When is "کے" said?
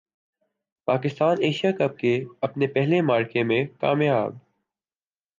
1.97-2.13